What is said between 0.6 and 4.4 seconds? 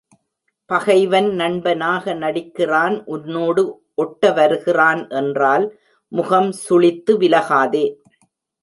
பகைவன் நண்பனாக நடிக்கிறான் உன்னோடு ஒட்ட